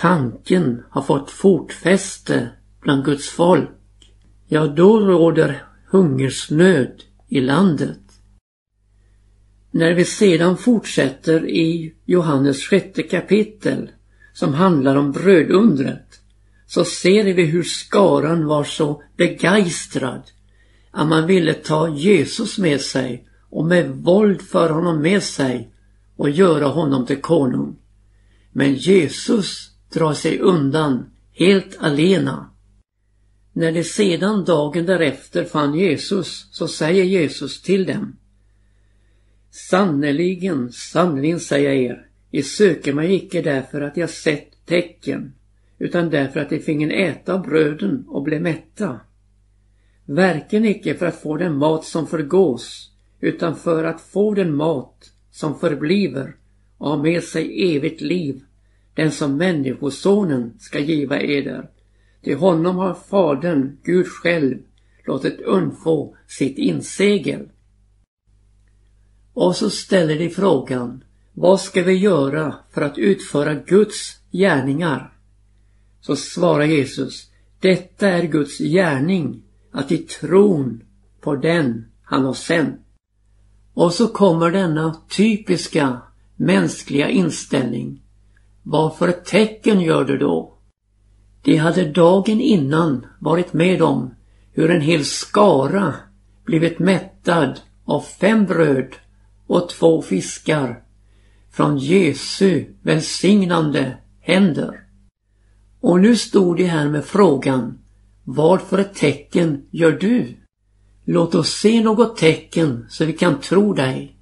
tanken 0.00 0.82
har 0.90 1.02
fått 1.02 1.30
fotfäste 1.30 2.48
bland 2.82 3.04
Guds 3.04 3.28
folk. 3.28 3.70
Ja, 4.46 4.66
då 4.66 5.00
råder 5.00 5.62
hungersnöd 5.90 7.02
i 7.28 7.40
landet. 7.40 8.00
När 9.70 9.94
vi 9.94 10.04
sedan 10.04 10.56
fortsätter 10.56 11.48
i 11.48 11.94
Johannes 12.04 12.62
sjätte 12.62 13.02
kapitel 13.02 13.90
som 14.32 14.54
handlar 14.54 14.96
om 14.96 15.12
brödundret 15.12 16.20
så 16.66 16.84
ser 16.84 17.24
vi 17.34 17.44
hur 17.44 17.62
skaran 17.62 18.46
var 18.46 18.64
så 18.64 19.02
begeistrad 19.16 20.22
att 20.90 21.08
man 21.08 21.26
ville 21.26 21.54
ta 21.54 21.88
Jesus 21.88 22.58
med 22.58 22.80
sig 22.80 23.28
och 23.50 23.64
med 23.64 23.90
våld 23.90 24.42
föra 24.42 24.72
honom 24.72 25.02
med 25.02 25.22
sig 25.22 25.70
och 26.16 26.30
göra 26.30 26.66
honom 26.66 27.06
till 27.06 27.20
konung. 27.20 27.76
Men 28.52 28.74
Jesus 28.74 29.67
drar 29.92 30.14
sig 30.14 30.38
undan 30.38 31.10
helt 31.32 31.76
alena. 31.78 32.50
När 33.52 33.72
de 33.72 33.84
sedan 33.84 34.44
dagen 34.44 34.86
därefter 34.86 35.44
fann 35.44 35.74
Jesus 35.74 36.48
så 36.50 36.68
säger 36.68 37.04
Jesus 37.04 37.62
till 37.62 37.86
dem 37.86 38.16
Sannerligen, 39.50 40.72
sannerligen 40.72 41.40
säger 41.40 41.72
jag 41.72 41.82
er, 41.82 42.06
I 42.30 42.42
söker 42.42 42.92
mig 42.92 43.14
icke 43.14 43.42
därför 43.42 43.80
att 43.80 43.96
jag 43.96 44.10
sett 44.10 44.66
tecken, 44.66 45.32
utan 45.78 46.10
därför 46.10 46.40
att 46.40 46.50
de 46.50 46.58
fingen 46.58 46.90
äta 46.90 47.34
av 47.34 47.42
bröden 47.42 48.04
och 48.08 48.22
blev 48.22 48.42
mätta. 48.42 49.00
Verken 50.04 50.64
icke 50.64 50.94
för 50.94 51.06
att 51.06 51.22
få 51.22 51.36
den 51.36 51.56
mat 51.56 51.84
som 51.84 52.06
förgås, 52.06 52.92
utan 53.20 53.56
för 53.56 53.84
att 53.84 54.00
få 54.00 54.34
den 54.34 54.54
mat 54.54 55.12
som 55.30 55.58
förbliver 55.58 56.36
och 56.78 56.90
har 56.90 57.02
med 57.02 57.22
sig 57.22 57.76
evigt 57.76 58.00
liv, 58.00 58.40
den 58.98 59.12
som 59.12 59.36
Människosonen 59.36 60.52
ska 60.58 60.78
giva 60.78 61.20
eder. 61.20 61.70
Till 62.22 62.36
honom 62.36 62.76
har 62.76 62.94
Fadern, 62.94 63.76
Gud 63.82 64.06
själv, 64.06 64.58
låtit 65.06 65.40
undfå 65.40 66.16
sitt 66.26 66.58
insegel. 66.58 67.48
Och 69.32 69.56
så 69.56 69.70
ställer 69.70 70.18
de 70.18 70.30
frågan, 70.30 71.04
vad 71.32 71.60
ska 71.60 71.82
vi 71.82 71.92
göra 71.92 72.54
för 72.70 72.82
att 72.82 72.98
utföra 72.98 73.54
Guds 73.54 74.16
gärningar? 74.32 75.12
Så 76.00 76.16
svarar 76.16 76.64
Jesus, 76.64 77.30
detta 77.60 78.08
är 78.08 78.22
Guds 78.22 78.58
gärning, 78.58 79.42
att 79.72 79.92
i 79.92 79.98
tron 79.98 80.82
på 81.20 81.36
den 81.36 81.84
han 82.02 82.24
har 82.24 82.34
sänt. 82.34 82.80
Och 83.74 83.92
så 83.92 84.08
kommer 84.08 84.50
denna 84.50 84.96
typiska 85.08 86.00
mänskliga 86.36 87.08
inställning. 87.08 88.02
Vad 88.70 88.96
för 88.96 89.12
tecken 89.12 89.80
gör 89.80 90.04
du 90.04 90.18
då? 90.18 90.58
De 91.42 91.56
hade 91.56 91.84
dagen 91.84 92.40
innan 92.40 93.06
varit 93.20 93.52
med 93.52 93.82
om 93.82 94.14
hur 94.52 94.70
en 94.70 94.80
hel 94.80 95.04
skara 95.04 95.94
blivit 96.44 96.78
mättad 96.78 97.60
av 97.84 98.00
fem 98.00 98.44
bröd 98.44 98.96
och 99.46 99.68
två 99.68 100.02
fiskar 100.02 100.82
från 101.50 101.78
Jesu 101.78 102.64
välsignande 102.82 103.96
händer. 104.20 104.80
Och 105.80 106.00
nu 106.00 106.16
stod 106.16 106.56
de 106.56 106.64
här 106.64 106.88
med 106.88 107.04
frågan, 107.04 107.78
vad 108.24 108.60
för 108.60 108.78
ett 108.78 108.94
tecken 108.94 109.66
gör 109.70 109.92
du? 109.92 110.36
Låt 111.04 111.34
oss 111.34 111.50
se 111.50 111.82
något 111.82 112.16
tecken 112.16 112.86
så 112.88 113.04
vi 113.04 113.12
kan 113.12 113.40
tro 113.40 113.72
dig. 113.72 114.16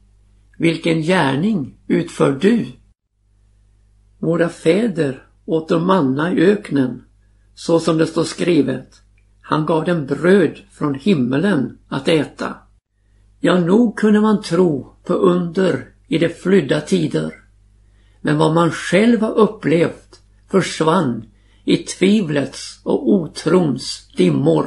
Vilken 0.58 1.02
gärning 1.02 1.74
utför 1.86 2.32
du? 2.32 2.66
Våra 4.26 4.48
fäder 4.48 5.22
åt 5.44 5.68
de 5.68 5.86
manna 5.86 6.32
i 6.32 6.40
öknen, 6.40 7.04
så 7.54 7.80
som 7.80 7.98
det 7.98 8.06
står 8.06 8.24
skrivet. 8.24 9.02
Han 9.40 9.66
gav 9.66 9.84
dem 9.84 10.06
bröd 10.06 10.60
från 10.70 10.94
himmelen 10.94 11.78
att 11.88 12.08
äta. 12.08 12.54
Ja, 13.40 13.60
nog 13.60 13.98
kunde 13.98 14.20
man 14.20 14.42
tro 14.42 14.94
på 15.04 15.14
under 15.14 15.88
i 16.08 16.18
de 16.18 16.28
flydda 16.28 16.80
tider. 16.80 17.34
Men 18.20 18.38
vad 18.38 18.54
man 18.54 18.70
själv 18.70 19.20
har 19.20 19.32
upplevt 19.32 20.20
försvann 20.50 21.24
i 21.64 21.76
tvivlets 21.76 22.80
och 22.84 23.08
otrons 23.08 24.12
dimmor. 24.16 24.66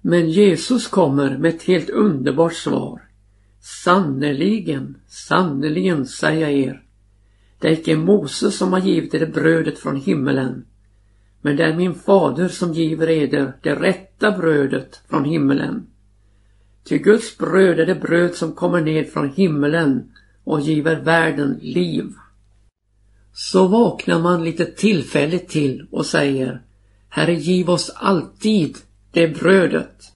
Men 0.00 0.30
Jesus 0.30 0.88
kommer 0.88 1.38
med 1.38 1.54
ett 1.54 1.62
helt 1.62 1.90
underbart 1.90 2.54
svar. 2.54 3.02
Sannerligen, 3.84 4.96
sannerligen 5.08 6.06
säger 6.06 6.40
jag 6.40 6.52
er. 6.52 6.85
Det 7.58 7.68
är 7.68 7.72
icke 7.72 7.96
Moses 7.96 8.56
som 8.58 8.72
har 8.72 8.80
givit 8.80 9.14
er 9.14 9.26
brödet 9.26 9.78
från 9.78 9.96
himmelen. 9.96 10.64
Men 11.40 11.56
det 11.56 11.64
är 11.64 11.76
min 11.76 11.94
fader 11.94 12.48
som 12.48 12.72
giver 12.72 13.08
eder 13.10 13.52
det 13.62 13.74
rätta 13.74 14.30
brödet 14.30 15.00
från 15.08 15.24
himmelen. 15.24 15.86
Ty 16.84 16.98
Guds 16.98 17.38
bröd 17.38 17.80
är 17.80 17.86
det 17.86 17.94
bröd 17.94 18.34
som 18.34 18.52
kommer 18.52 18.80
ned 18.80 19.08
från 19.08 19.30
himmelen 19.30 20.12
och 20.44 20.60
giver 20.60 21.00
världen 21.00 21.58
liv. 21.62 22.12
Så 23.32 23.66
vaknar 23.66 24.18
man 24.18 24.44
lite 24.44 24.64
tillfälligt 24.64 25.48
till 25.48 25.86
och 25.90 26.06
säger 26.06 26.62
Herre 27.08 27.34
giv 27.34 27.70
oss 27.70 27.90
alltid 27.94 28.76
det 29.10 29.28
brödet. 29.28 30.12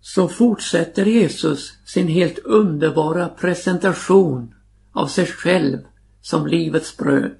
Så 0.00 0.28
fortsätter 0.28 1.06
Jesus 1.06 1.72
sin 1.84 2.08
helt 2.08 2.38
underbara 2.38 3.28
presentation 3.28 4.54
av 4.92 5.06
sig 5.06 5.26
själv 5.26 5.78
som 6.20 6.46
livets 6.46 6.96
bröd. 6.96 7.36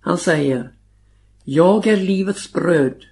Han 0.00 0.18
säger 0.18 0.72
Jag 1.44 1.86
är 1.86 1.96
livets 1.96 2.52
bröd. 2.52 3.04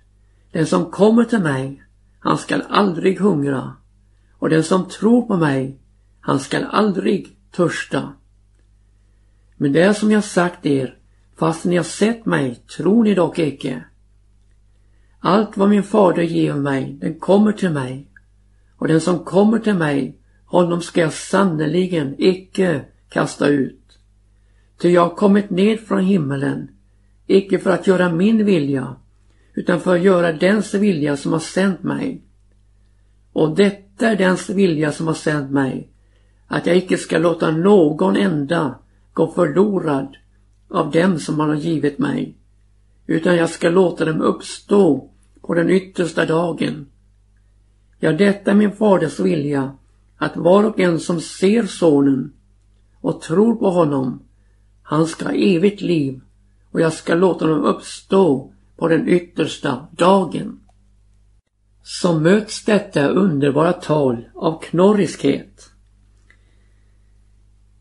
Den 0.53 0.67
som 0.67 0.91
kommer 0.91 1.25
till 1.25 1.39
mig, 1.39 1.83
han 2.19 2.39
skall 2.39 2.63
aldrig 2.69 3.19
hungra 3.19 3.77
och 4.43 4.49
den 4.49 4.65
som 4.65 4.89
tror 4.89 5.23
på 5.23 5.37
mig, 5.37 5.79
han 6.21 6.41
skall 6.41 6.65
aldrig 6.65 7.37
törsta. 7.51 8.13
Men 9.57 9.73
det 9.73 9.83
är 9.83 9.93
som 9.93 10.11
jag 10.11 10.25
sagt 10.25 10.67
er, 10.67 10.99
fast 11.37 11.65
ni 11.65 11.77
har 11.77 11.85
sett 11.85 12.27
mig 12.27 12.55
tror 12.55 13.05
ni 13.05 13.15
dock 13.15 13.39
icke. 13.39 13.85
Allt 15.21 15.57
vad 15.57 15.71
min 15.71 15.83
fader 15.83 16.23
ger 16.23 16.55
mig, 16.55 16.97
den 17.01 17.21
kommer 17.21 17.53
till 17.53 17.71
mig. 17.71 18.07
Och 18.77 18.89
den 18.89 19.01
som 19.01 19.25
kommer 19.25 19.59
till 19.59 19.75
mig, 19.75 20.17
honom 20.45 20.81
ska 20.81 21.01
jag 21.01 21.13
sannerligen 21.13 22.15
icke 22.19 22.85
kasta 23.13 23.49
ut. 23.49 23.99
Ty 24.79 24.89
jag 24.89 25.03
har 25.03 25.17
kommit 25.17 25.51
ned 25.51 25.81
från 25.81 26.05
himmelen, 26.05 26.71
icke 27.27 27.59
för 27.59 27.71
att 27.71 27.87
göra 27.87 28.13
min 28.13 28.45
vilja, 28.45 28.97
utan 29.55 29.81
för 29.81 29.97
att 29.97 30.03
göra 30.03 30.33
dens 30.33 30.75
vilja 30.75 31.17
som 31.17 31.33
har 31.33 31.41
sänt 31.41 31.83
mig. 31.83 32.23
Och 33.33 33.57
detta 33.57 34.09
är 34.09 34.17
dens 34.17 34.51
vilja 34.51 34.93
som 34.93 35.07
har 35.07 35.15
sänt 35.15 35.51
mig, 35.51 35.89
att 36.47 36.67
jag 36.67 36.77
icke 36.77 36.97
ska 36.97 37.19
låta 37.19 37.51
någon 37.51 38.17
enda 38.17 38.79
gå 39.13 39.33
förlorad 39.33 40.17
av 40.69 40.91
dem 40.91 41.19
som 41.19 41.41
han 41.41 41.49
har 41.49 41.57
givit 41.57 41.99
mig, 41.99 42.37
utan 43.07 43.37
jag 43.37 43.51
ska 43.51 43.69
låta 43.69 44.05
dem 44.05 44.21
uppstå 44.21 45.11
på 45.41 45.55
den 45.55 45.71
yttersta 45.71 46.27
dagen. 46.27 46.87
Ja, 47.99 48.13
detta 48.13 48.51
är 48.51 48.55
min 48.55 48.73
faders 48.73 49.21
vilja, 49.21 49.77
att 50.17 50.37
var 50.37 50.65
och 50.65 50.81
en 50.81 51.01
som 51.01 51.21
ser 51.21 51.67
sonen 51.67 52.33
och 53.03 53.21
tror 53.21 53.55
på 53.55 53.71
honom, 53.71 54.23
han 54.83 55.07
ska 55.07 55.25
ha 55.25 55.33
evigt 55.33 55.81
liv 55.81 56.21
och 56.71 56.81
jag 56.81 56.93
ska 56.93 57.15
låta 57.15 57.45
honom 57.45 57.65
uppstå 57.65 58.53
på 58.77 58.89
den 58.89 59.09
yttersta 59.09 59.87
dagen. 59.93 60.61
Så 61.83 62.19
möts 62.19 62.65
detta 62.65 63.09
underbara 63.09 63.73
tal 63.73 64.25
av 64.35 64.63
knorriskhet. 64.63 65.71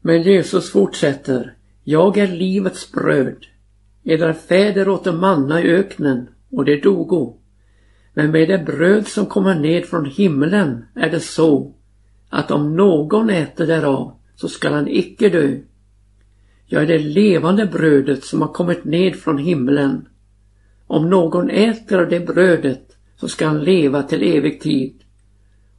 Men 0.02 0.22
Jesus 0.22 0.72
fortsätter. 0.72 1.58
Jag 1.84 2.18
är 2.18 2.28
livets 2.28 2.92
bröd. 2.92 3.46
Era 4.04 4.34
fäder 4.34 4.90
åt 4.90 5.16
manna 5.16 5.62
i 5.62 5.72
öknen 5.72 6.30
och 6.52 6.66
det 6.66 6.84
dogo. 6.84 7.38
Men 8.14 8.32
med 8.32 8.50
det 8.50 8.66
bröd 8.66 9.08
som 9.08 9.26
kommer 9.26 9.56
ned 9.56 9.86
från 9.86 10.06
himlen 10.06 10.86
är 10.96 11.10
det 11.10 11.20
så 11.20 11.74
att 12.30 12.52
om 12.52 12.76
någon 12.76 13.30
äter 13.30 13.68
därav 13.68 14.21
så 14.42 14.48
skall 14.48 14.74
han 14.74 14.88
icke 14.88 15.30
dö. 15.30 15.58
Jag 16.66 16.84
är 16.84 16.88
det 16.88 17.00
levande 17.00 17.66
brödet 17.66 18.24
som 18.24 18.42
har 18.42 18.54
kommit 18.54 18.84
ned 18.86 19.16
från 19.16 19.38
himlen. 19.38 20.08
Om 20.88 21.10
någon 21.10 21.50
äter 21.50 22.00
av 22.00 22.10
det 22.10 22.20
brödet 22.20 22.98
så 23.16 23.28
skall 23.28 23.48
han 23.48 23.64
leva 23.64 24.04
till 24.04 24.24
evig 24.24 24.62
tid. 24.62 25.04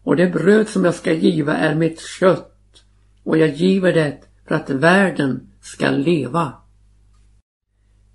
Och 0.03 0.17
det 0.17 0.27
bröd 0.27 0.69
som 0.69 0.85
jag 0.85 0.95
ska 0.95 1.13
giva 1.13 1.57
är 1.57 1.75
mitt 1.75 2.01
kött 2.01 2.85
och 3.23 3.39
jag 3.39 3.55
giver 3.55 3.93
det 3.93 4.19
för 4.49 4.55
att 4.55 4.71
världen 4.71 5.49
ska 5.61 5.91
leva. 5.91 6.53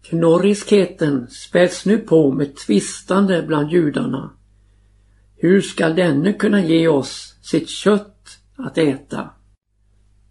Knorriskheten 0.01 1.27
späds 1.29 1.85
nu 1.85 1.97
på 1.97 2.31
med 2.31 2.55
tvistande 2.55 3.43
bland 3.47 3.71
judarna. 3.71 4.31
Hur 5.35 5.61
skall 5.61 5.95
denne 5.95 6.33
kunna 6.33 6.61
ge 6.63 6.87
oss 6.87 7.35
sitt 7.41 7.69
kött 7.69 8.39
att 8.55 8.77
äta? 8.77 9.29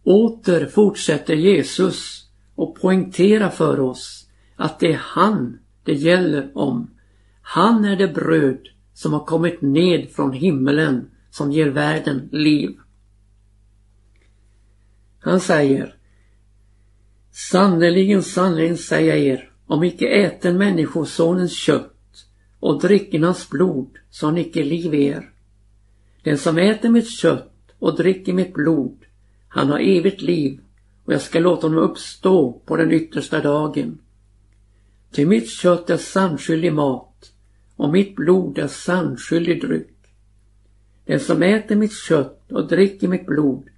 Åter 0.07 0.67
fortsätter 0.67 1.35
Jesus 1.35 2.29
och 2.55 2.81
poängtera 2.81 3.51
för 3.51 3.81
oss 3.81 4.29
att 4.57 4.81
det 4.81 4.93
är 4.93 5.01
han 5.03 5.59
det 5.85 5.93
gäller 5.93 6.51
om. 6.55 6.91
Han 7.43 7.85
är 7.85 7.97
det 7.97 8.09
bröd 8.09 8.69
som 8.95 9.13
har 9.13 9.25
kommit 9.25 9.63
ned 9.63 10.11
från 10.11 10.33
himmelen 10.33 11.11
som 11.31 11.53
ger 11.53 11.69
världen 11.69 12.29
liv. 12.33 12.77
Han 15.19 15.41
säger 15.41 15.97
Sannerligen, 17.31 18.23
sannerligen 18.23 18.79
säger 18.79 19.17
jag 19.17 19.25
er, 19.25 19.51
om 19.67 19.85
icke 19.85 20.09
äten 20.09 20.59
människosonens 20.59 21.53
kött 21.53 22.27
och 22.61 22.81
dricken 22.81 23.23
hans 23.23 23.51
blod, 23.51 23.99
så 24.11 24.27
har 24.27 24.33
han 24.33 24.41
icke 24.41 24.65
liv 24.65 24.95
i 24.95 25.05
er. 25.05 25.31
Den 26.23 26.39
som 26.39 26.59
äter 26.59 26.89
mitt 26.89 27.11
kött 27.11 27.53
och 27.79 27.97
dricker 27.97 28.33
mitt 28.33 28.55
blod, 28.55 29.06
han 29.49 29.69
har 29.69 29.79
evigt 29.79 30.23
liv 30.23 30.61
och 31.05 31.13
jag 31.13 31.21
ska 31.21 31.39
låta 31.39 31.67
honom 31.67 31.85
uppstå 31.85 32.63
på 32.67 32.77
den 32.77 32.93
yttersta 32.93 33.41
dagen. 33.41 33.99
Till 35.13 35.29
mitt 35.29 35.51
kött 35.51 35.91
är 35.91 35.97
sannskyldig 35.97 36.73
mat 36.73 37.33
och 37.77 37.93
mitt 37.93 38.17
blod 38.17 38.59
är 38.59 38.67
sannskyldig 38.67 39.61
dryck. 39.61 39.97
Den 41.05 41.21
som 41.21 41.43
äter 41.43 41.77
mitt 41.77 41.93
kött 41.93 42.53
och 42.53 42.69
dricker 42.69 43.09
mitt 43.09 43.27
blod, 43.27 43.69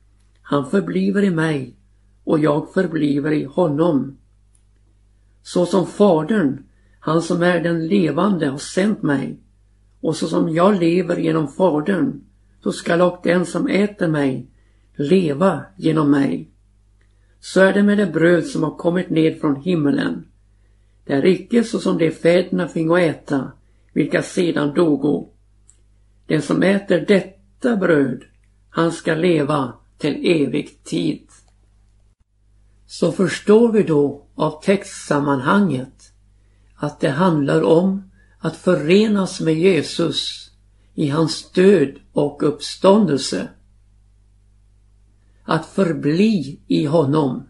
han 0.43 0.71
förbliver 0.71 1.25
i 1.25 1.31
mig 1.31 1.77
och 2.25 2.39
jag 2.39 2.73
förbliver 2.73 3.33
i 3.33 3.45
honom. 3.45 4.19
Så 5.43 5.67
som 5.67 5.87
Fadern, 5.87 6.63
han 7.01 7.23
som 7.23 7.43
är 7.43 7.61
den 7.61 7.87
levande, 7.87 8.47
har 8.47 8.59
sänt 8.59 9.03
mig 9.03 9.39
och 10.01 10.17
så 10.17 10.27
som 10.27 10.55
jag 10.55 10.81
lever 10.81 11.17
genom 11.17 11.49
Fadern, 11.49 12.21
så 12.63 12.73
skall 12.73 13.01
och 13.01 13.21
den 13.23 13.47
som 13.47 13.67
äter 13.67 14.09
mig 14.09 14.47
leva 14.99 15.65
genom 15.77 16.11
mig. 16.11 16.51
Så 17.41 17.61
är 17.61 17.73
det 17.73 17.83
med 17.83 17.99
det 17.99 18.07
bröd 18.07 18.47
som 18.47 18.63
har 18.63 18.77
kommit 18.77 19.11
ned 19.11 19.41
från 19.41 19.57
himmelen. 19.57 20.25
Det 21.05 21.13
är 21.13 21.27
icke 21.27 21.65
så 21.65 21.79
som 21.79 21.99
de 21.99 22.11
fäderna 22.11 22.69
fingo 22.69 22.97
äta, 22.97 23.53
vilka 23.93 24.23
sedan 24.23 24.75
dogo. 24.75 25.29
Den 26.27 26.43
som 26.43 26.63
äter 26.63 27.05
detta 27.09 27.77
bröd, 27.77 28.25
han 28.71 28.93
ska 28.93 29.15
leva 29.15 29.73
till 29.99 30.43
evig 30.43 30.85
tid. 30.85 31.27
Så 32.87 33.13
förstår 33.13 33.73
vi 33.73 33.83
då 33.83 34.27
av 34.35 34.63
textsammanhanget 34.63 36.13
att 36.75 37.01
det 37.01 37.11
handlar 37.11 37.63
om 37.63 38.11
att 38.39 38.57
förenas 38.57 39.41
med 39.41 39.55
Jesus 39.55 40.51
i 40.95 41.09
hans 41.09 41.53
död 41.53 41.95
och 42.13 42.43
uppståndelse. 42.43 43.49
Att 45.51 45.67
förbli 45.67 46.61
i 46.67 46.85
honom. 46.85 47.49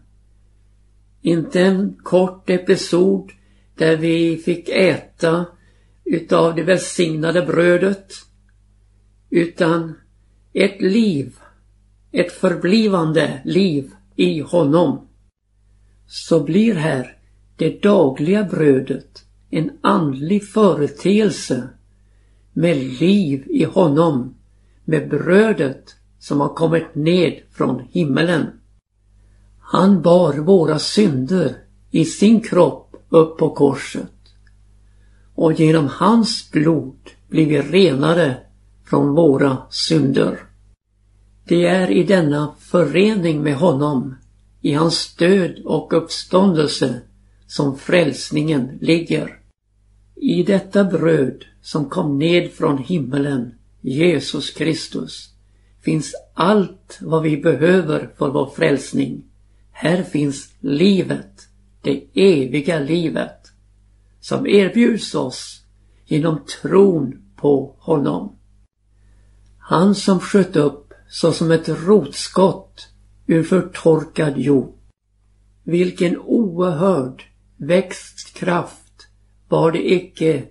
Inte 1.21 1.61
en 1.61 1.93
kort 2.03 2.49
episod 2.49 3.31
där 3.77 3.97
vi 3.97 4.37
fick 4.37 4.69
äta 4.69 5.45
utav 6.05 6.55
det 6.55 6.63
välsignade 6.63 7.41
brödet 7.41 8.13
utan 9.29 9.93
ett 10.53 10.81
liv, 10.81 11.35
ett 12.11 12.31
förblivande 12.31 13.41
liv 13.45 13.91
i 14.15 14.39
honom. 14.39 15.07
Så 16.07 16.43
blir 16.43 16.75
här 16.75 17.17
det 17.57 17.81
dagliga 17.81 18.43
brödet 18.43 19.25
en 19.49 19.71
andlig 19.81 20.43
företeelse 20.43 21.69
med 22.53 22.77
liv 22.77 23.45
i 23.49 23.63
honom, 23.63 24.35
med 24.85 25.09
brödet 25.09 25.98
som 26.19 26.39
har 26.39 26.53
kommit 26.53 26.95
ned 26.95 27.39
från 27.51 27.79
himmelen. 27.91 28.45
Han 29.59 30.01
bar 30.01 30.33
våra 30.33 30.79
synder 30.79 31.57
i 31.91 32.05
sin 32.05 32.41
kropp 32.41 32.95
upp 33.09 33.37
på 33.37 33.49
korset 33.49 34.09
och 35.41 35.53
genom 35.53 35.87
hans 35.87 36.51
blod 36.51 36.97
blir 37.29 37.45
vi 37.45 37.61
renare 37.61 38.37
från 38.85 39.15
våra 39.15 39.57
synder. 39.69 40.39
Det 41.47 41.65
är 41.65 41.91
i 41.91 42.03
denna 42.03 42.55
förening 42.59 43.41
med 43.43 43.55
honom, 43.55 44.15
i 44.61 44.73
hans 44.73 45.15
död 45.15 45.59
och 45.65 45.93
uppståndelse, 45.93 47.01
som 47.47 47.77
frälsningen 47.77 48.77
ligger. 48.81 49.39
I 50.15 50.43
detta 50.43 50.83
bröd 50.83 51.45
som 51.61 51.89
kom 51.89 52.19
ned 52.19 52.51
från 52.51 52.77
himmelen, 52.77 53.53
Jesus 53.81 54.49
Kristus, 54.49 55.29
finns 55.81 56.15
allt 56.33 56.99
vad 57.01 57.23
vi 57.23 57.37
behöver 57.37 58.09
för 58.17 58.29
vår 58.29 58.49
frälsning. 58.55 59.23
Här 59.71 60.03
finns 60.03 60.53
livet, 60.59 61.47
det 61.81 62.03
eviga 62.13 62.79
livet 62.79 63.51
som 64.19 64.47
erbjuds 64.47 65.15
oss 65.15 65.61
genom 66.05 66.45
tron 66.61 67.21
på 67.35 67.75
honom. 67.79 68.35
Han 69.59 69.95
som 69.95 70.19
sköt 70.19 70.55
upp 70.55 70.93
såsom 71.09 71.51
ett 71.51 71.69
rotskott 71.69 72.87
ur 73.27 73.43
förtorkad 73.43 74.37
jord. 74.37 74.75
Vilken 75.63 76.17
oerhörd 76.17 77.23
växtkraft 77.57 79.07
var 79.47 79.71
det 79.71 79.93
icke 79.93 80.43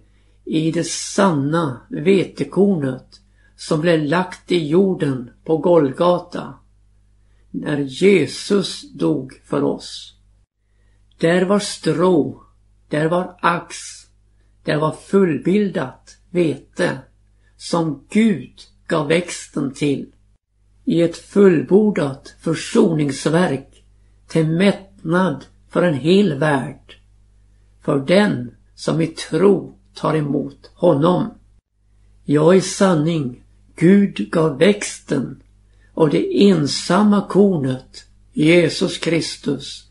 i 0.44 0.70
det 0.70 0.86
sanna 0.86 1.80
vetekornet 1.90 3.17
som 3.59 3.81
blev 3.81 4.05
lagt 4.05 4.53
i 4.53 4.68
jorden 4.68 5.31
på 5.44 5.57
Golgata 5.57 6.55
när 7.51 7.79
Jesus 7.79 8.92
dog 8.92 9.40
för 9.44 9.62
oss. 9.62 10.14
Där 11.18 11.44
var 11.44 11.59
strå 11.59 12.49
där 12.88 13.09
var 13.09 13.37
ax. 13.40 13.77
Där 14.64 14.79
var 14.79 14.92
fullbildat 14.92 16.16
vete 16.31 16.99
som 17.57 18.05
Gud 18.11 18.55
gav 18.87 19.09
växten 19.09 19.75
till 19.75 20.07
i 20.85 21.03
ett 21.03 21.16
fullbordat 21.16 22.35
försoningsverk 22.40 23.85
till 24.27 24.49
mättnad 24.49 25.44
för 25.68 25.83
en 25.83 25.94
hel 25.94 26.38
värld. 26.38 26.97
För 27.81 27.99
den 27.99 28.55
som 28.75 29.01
i 29.01 29.07
tro 29.07 29.79
tar 29.94 30.14
emot 30.14 30.71
honom. 30.75 31.31
Jag 32.25 32.57
i 32.57 32.61
sanning, 32.61 33.44
Gud 33.78 34.30
gav 34.30 34.58
växten 34.58 35.42
och 35.94 36.10
det 36.10 36.48
ensamma 36.48 37.26
kornet, 37.28 38.04
Jesus 38.32 38.98
Kristus, 38.98 39.84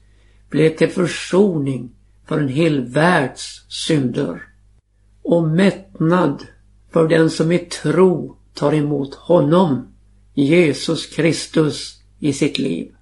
blev 0.50 0.76
till 0.76 0.90
försoning 0.90 1.92
för 2.28 2.40
en 2.40 2.48
hel 2.48 2.82
världs 2.86 3.66
synder 3.70 4.42
och 5.24 5.44
mättnad 5.44 6.44
för 6.92 7.08
den 7.08 7.30
som 7.30 7.52
i 7.52 7.60
tro 7.60 8.38
tar 8.54 8.74
emot 8.74 9.14
honom, 9.16 9.88
Jesus 10.34 11.06
Kristus, 11.06 12.02
i 12.20 12.34
sitt 12.34 12.60
liv. 12.60 12.97